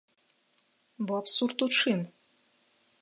[1.11, 1.99] Бо абсурд ў чым?